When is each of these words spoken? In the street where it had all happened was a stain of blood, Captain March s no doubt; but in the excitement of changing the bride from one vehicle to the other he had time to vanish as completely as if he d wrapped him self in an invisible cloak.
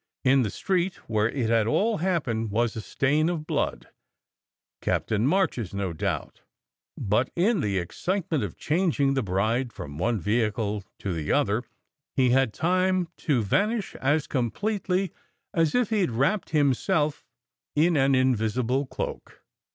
In 0.23 0.41
the 0.41 0.49
street 0.49 0.95
where 1.07 1.29
it 1.29 1.51
had 1.51 1.67
all 1.67 1.97
happened 1.97 2.49
was 2.49 2.75
a 2.75 2.81
stain 2.81 3.29
of 3.29 3.45
blood, 3.45 3.89
Captain 4.81 5.27
March 5.27 5.59
s 5.59 5.75
no 5.75 5.93
doubt; 5.93 6.41
but 6.97 7.29
in 7.35 7.61
the 7.61 7.77
excitement 7.77 8.43
of 8.43 8.57
changing 8.57 9.13
the 9.13 9.21
bride 9.21 9.71
from 9.71 9.99
one 9.99 10.19
vehicle 10.19 10.83
to 10.97 11.13
the 11.13 11.31
other 11.31 11.65
he 12.15 12.31
had 12.31 12.51
time 12.51 13.09
to 13.17 13.43
vanish 13.43 13.93
as 13.97 14.25
completely 14.25 15.13
as 15.53 15.75
if 15.75 15.91
he 15.91 16.03
d 16.07 16.11
wrapped 16.11 16.49
him 16.49 16.73
self 16.73 17.23
in 17.75 17.95
an 17.95 18.15
invisible 18.15 18.87
cloak. 18.87 19.43